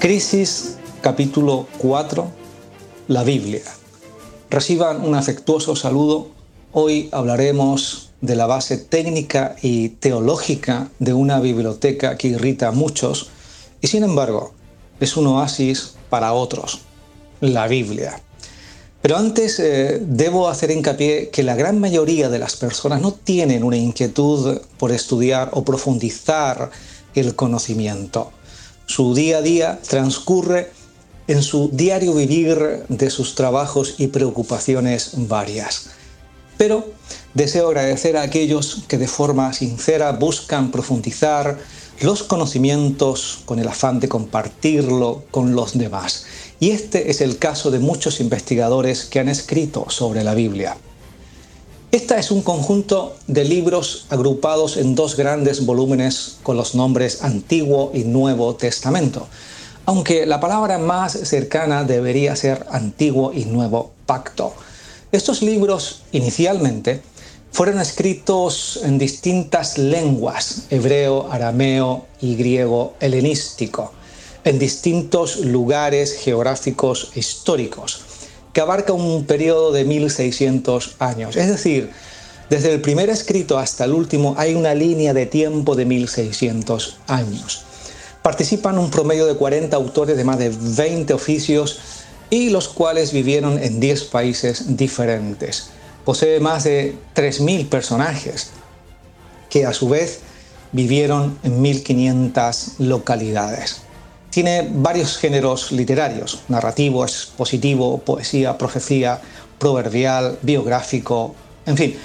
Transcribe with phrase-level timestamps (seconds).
[0.00, 2.26] Crisis capítulo 4,
[3.08, 3.60] la Biblia.
[4.48, 6.28] Reciban un afectuoso saludo.
[6.72, 13.28] Hoy hablaremos de la base técnica y teológica de una biblioteca que irrita a muchos
[13.82, 14.54] y sin embargo
[15.00, 16.80] es un oasis para otros,
[17.42, 18.22] la Biblia.
[19.02, 23.64] Pero antes eh, debo hacer hincapié que la gran mayoría de las personas no tienen
[23.64, 26.70] una inquietud por estudiar o profundizar
[27.14, 28.32] el conocimiento.
[28.90, 30.72] Su día a día transcurre
[31.28, 35.90] en su diario vivir de sus trabajos y preocupaciones varias.
[36.58, 36.88] Pero
[37.32, 41.56] deseo agradecer a aquellos que de forma sincera buscan profundizar
[42.00, 46.24] los conocimientos con el afán de compartirlo con los demás.
[46.58, 50.76] Y este es el caso de muchos investigadores que han escrito sobre la Biblia.
[51.92, 57.90] Esta es un conjunto de libros agrupados en dos grandes volúmenes con los nombres Antiguo
[57.92, 59.26] y Nuevo Testamento,
[59.86, 64.54] aunque la palabra más cercana debería ser Antiguo y Nuevo Pacto.
[65.10, 67.02] Estos libros inicialmente
[67.50, 73.90] fueron escritos en distintas lenguas, hebreo, arameo y griego helenístico,
[74.44, 78.02] en distintos lugares geográficos e históricos,
[78.52, 81.36] que abarca un periodo de 1600 años.
[81.36, 81.90] Es decir,
[82.48, 87.64] desde el primer escrito hasta el último hay una línea de tiempo de 1600 años.
[88.22, 91.80] Participan un promedio de 40 autores de más de 20 oficios
[92.28, 95.70] y los cuales vivieron en 10 países diferentes
[96.04, 98.50] posee más de 3.000 personajes
[99.48, 100.20] que a su vez
[100.72, 103.82] vivieron en 1.500 localidades.
[104.30, 109.20] Tiene varios géneros literarios, narrativo, expositivo, poesía, profecía,
[109.58, 111.34] proverbial, biográfico,
[111.66, 111.96] en fin.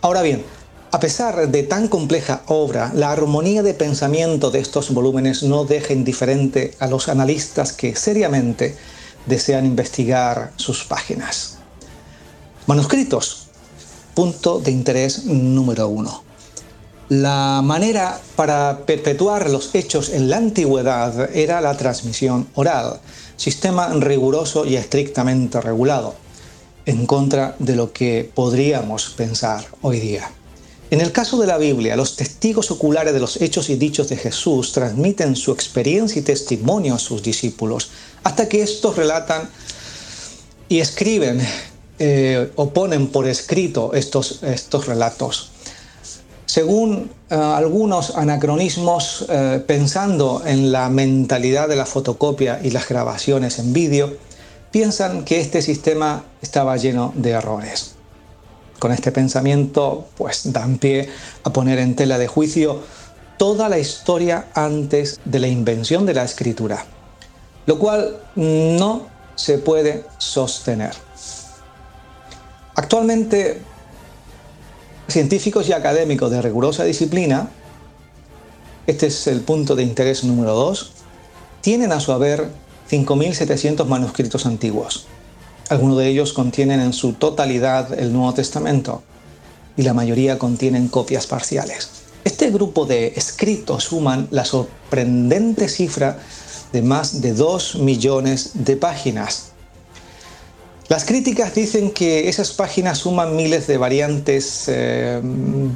[0.00, 0.44] Ahora bien,
[0.90, 5.92] a pesar de tan compleja obra, la armonía de pensamiento de estos volúmenes no deja
[5.92, 8.76] indiferente a los analistas que seriamente
[9.26, 11.58] desean investigar sus páginas.
[12.66, 13.48] Manuscritos.
[14.14, 16.27] Punto de interés número uno.
[17.08, 23.00] La manera para perpetuar los hechos en la antigüedad era la transmisión oral,
[23.38, 26.14] sistema riguroso y estrictamente regulado,
[26.84, 30.30] en contra de lo que podríamos pensar hoy día.
[30.90, 34.18] En el caso de la Biblia, los testigos oculares de los hechos y dichos de
[34.18, 37.88] Jesús transmiten su experiencia y testimonio a sus discípulos,
[38.22, 39.48] hasta que estos relatan
[40.68, 41.40] y escriben
[41.98, 45.52] eh, o ponen por escrito estos, estos relatos.
[46.48, 53.58] Según eh, algunos anacronismos, eh, pensando en la mentalidad de la fotocopia y las grabaciones
[53.58, 54.16] en vídeo,
[54.70, 57.96] piensan que este sistema estaba lleno de errores.
[58.78, 61.10] Con este pensamiento, pues dan pie
[61.44, 62.80] a poner en tela de juicio
[63.36, 66.82] toda la historia antes de la invención de la escritura,
[67.66, 69.02] lo cual no
[69.34, 70.94] se puede sostener.
[72.74, 73.60] Actualmente,
[75.08, 77.48] científicos y académicos de rigurosa disciplina,
[78.86, 80.92] este es el punto de interés número 2,
[81.60, 82.48] tienen a su haber
[82.90, 85.06] 5.700 manuscritos antiguos.
[85.68, 89.02] Algunos de ellos contienen en su totalidad el Nuevo Testamento
[89.76, 91.90] y la mayoría contienen copias parciales.
[92.24, 96.18] Este grupo de escritos suman la sorprendente cifra
[96.72, 99.47] de más de 2 millones de páginas,
[100.88, 105.20] las críticas dicen que esas páginas suman miles de variantes eh,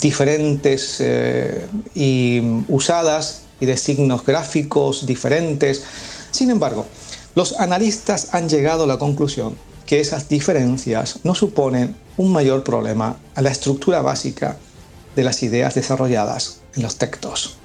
[0.00, 5.84] diferentes eh, y usadas y de signos gráficos diferentes.
[6.30, 6.86] Sin embargo,
[7.34, 13.18] los analistas han llegado a la conclusión que esas diferencias no suponen un mayor problema
[13.34, 14.56] a la estructura básica
[15.14, 17.56] de las ideas desarrolladas en los textos.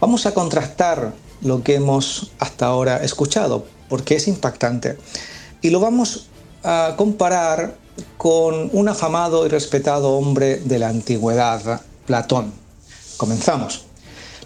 [0.00, 4.98] Vamos a contrastar lo que hemos hasta ahora escuchado, porque es impactante
[5.62, 6.26] y lo vamos
[6.64, 7.76] a comparar
[8.18, 12.52] con un afamado y respetado hombre de la antigüedad, Platón.
[13.16, 13.84] Comenzamos.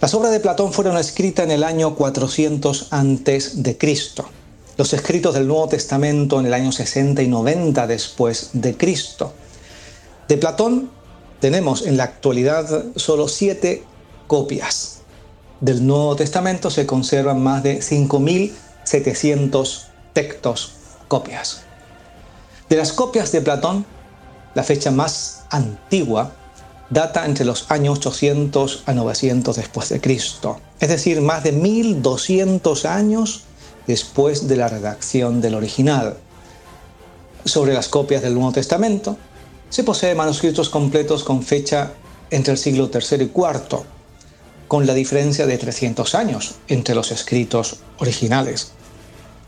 [0.00, 4.26] Las obras de Platón fueron escritas en el año 400 antes de Cristo.
[4.76, 9.32] Los escritos del Nuevo Testamento en el año 60 y 90 después de Cristo.
[10.28, 10.90] De Platón
[11.40, 13.84] tenemos en la actualidad solo siete
[14.26, 14.98] copias.
[15.62, 20.75] Del Nuevo Testamento se conservan más de 5.700 textos
[21.08, 21.62] copias.
[22.68, 23.86] De las copias de Platón,
[24.54, 26.32] la fecha más antigua
[26.90, 32.84] data entre los años 800 a 900 después de Cristo, es decir, más de 1200
[32.86, 33.42] años
[33.86, 36.16] después de la redacción del original.
[37.44, 39.16] Sobre las copias del Nuevo Testamento,
[39.68, 41.92] se poseen manuscritos completos con fecha
[42.30, 43.84] entre el siglo III y IV.
[44.68, 48.72] con la diferencia de 300 años entre los escritos originales,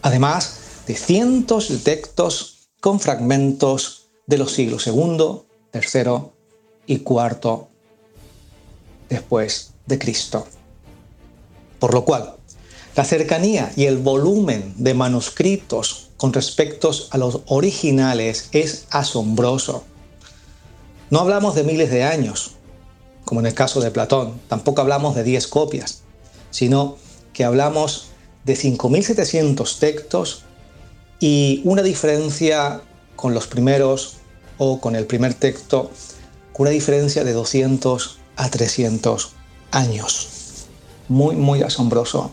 [0.03, 0.58] además
[0.89, 5.43] de cientos de textos con fragmentos de los siglos II,
[5.75, 6.31] III
[6.87, 7.67] y IV
[9.11, 10.47] después de Cristo.
[11.79, 12.37] Por lo cual,
[12.97, 19.85] la cercanía y el volumen de manuscritos con respecto a los originales es asombroso.
[21.11, 22.53] No hablamos de miles de años,
[23.27, 26.01] como en el caso de Platón, tampoco hablamos de 10 copias,
[26.51, 26.97] sino
[27.35, 28.07] que hablamos
[28.47, 30.45] de 5.700 textos
[31.21, 32.81] y una diferencia
[33.17, 34.19] con los primeros
[34.59, 35.91] o con el primer texto,
[36.59, 39.33] una diferencia de 200 a 300
[39.71, 40.29] años.
[41.09, 42.33] Muy, muy asombroso.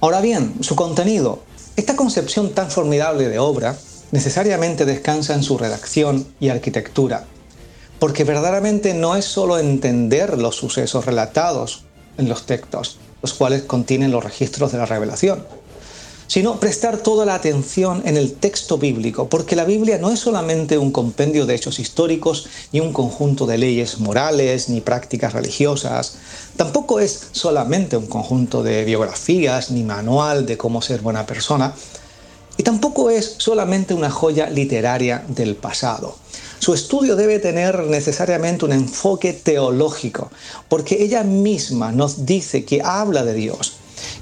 [0.00, 1.42] Ahora bien, su contenido.
[1.76, 3.76] Esta concepción tan formidable de obra
[4.12, 7.24] necesariamente descansa en su redacción y arquitectura,
[7.98, 11.84] porque verdaderamente no es solo entender los sucesos relatados
[12.18, 15.44] en los textos, los cuales contienen los registros de la revelación,
[16.26, 20.78] sino prestar toda la atención en el texto bíblico, porque la Biblia no es solamente
[20.78, 26.16] un compendio de hechos históricos, ni un conjunto de leyes morales, ni prácticas religiosas,
[26.56, 31.74] tampoco es solamente un conjunto de biografías, ni manual de cómo ser buena persona,
[32.56, 36.16] y tampoco es solamente una joya literaria del pasado.
[36.60, 40.30] Su estudio debe tener necesariamente un enfoque teológico,
[40.68, 43.74] porque ella misma nos dice que habla de Dios,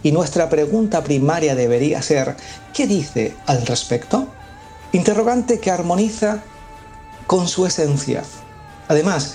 [0.02, 2.36] y nuestra pregunta primaria debería ser,
[2.74, 4.26] ¿qué dice al respecto?
[4.92, 6.42] Interrogante que armoniza
[7.26, 8.24] con su esencia.
[8.88, 9.34] Además,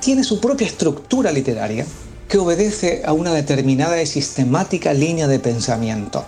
[0.00, 1.86] tiene su propia estructura literaria
[2.28, 6.24] que obedece a una determinada y sistemática línea de pensamiento.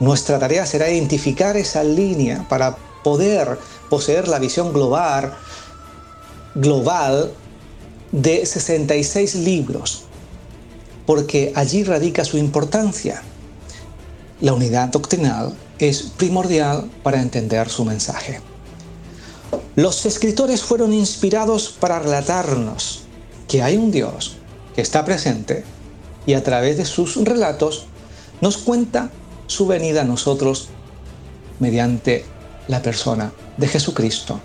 [0.00, 3.58] Nuestra tarea será identificar esa línea para poder
[3.88, 5.34] poseer la visión global,
[6.54, 7.32] global
[8.12, 10.09] de 66 libros
[11.10, 13.20] porque allí radica su importancia.
[14.40, 18.40] La unidad doctrinal es primordial para entender su mensaje.
[19.74, 23.00] Los escritores fueron inspirados para relatarnos
[23.48, 24.36] que hay un Dios
[24.76, 25.64] que está presente
[26.26, 27.86] y a través de sus relatos
[28.40, 29.10] nos cuenta
[29.48, 30.68] su venida a nosotros
[31.58, 32.24] mediante
[32.68, 34.38] la persona de Jesucristo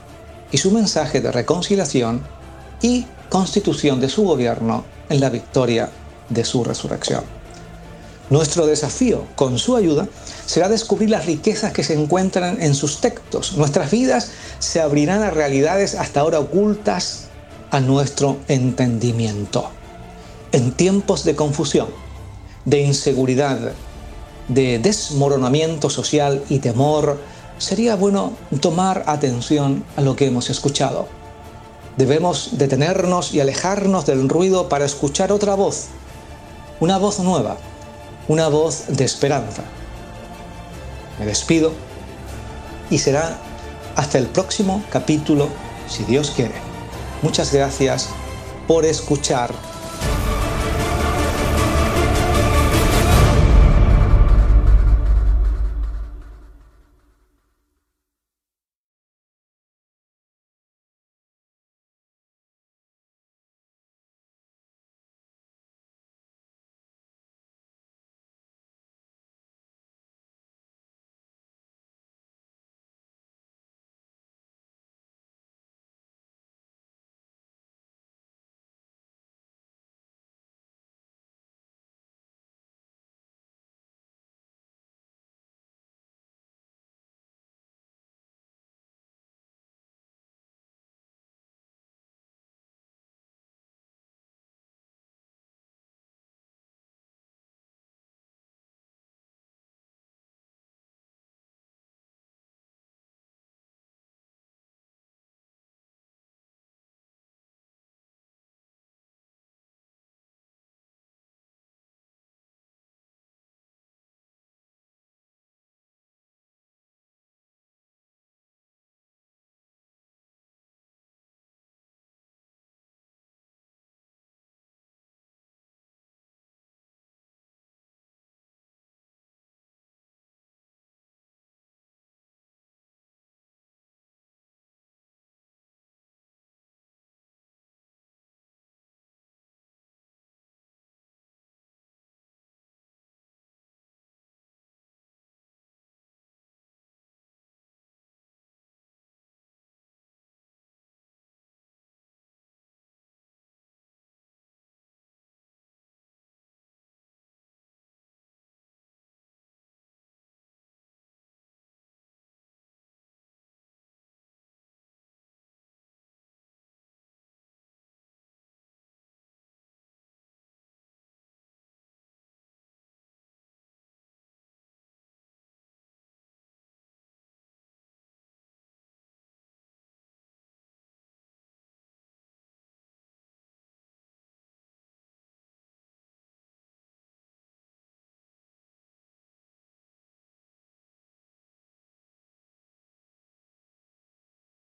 [0.52, 2.24] y su mensaje de reconciliación
[2.82, 5.92] y constitución de su gobierno en la victoria
[6.30, 7.24] de su resurrección.
[8.30, 10.08] Nuestro desafío, con su ayuda,
[10.48, 13.56] será descubrir las riquezas que se encuentran en sus textos.
[13.56, 17.26] Nuestras vidas se abrirán a realidades hasta ahora ocultas
[17.70, 19.70] a nuestro entendimiento.
[20.52, 21.88] En tiempos de confusión,
[22.66, 23.74] de inseguridad,
[24.48, 27.20] de desmoronamiento social y temor,
[27.60, 31.08] sería bueno tomar atención a lo que hemos escuchado.
[31.96, 35.90] Debemos detenernos y alejarnos del ruido para escuchar otra voz
[36.80, 37.58] una voz nueva,
[38.28, 39.64] una voz de esperanza.
[41.20, 41.72] Me despido
[42.90, 43.38] y será
[43.96, 45.48] hasta el próximo capítulo,
[45.88, 46.56] si Dios quiere.
[47.22, 48.10] Muchas gracias
[48.68, 49.52] por escuchar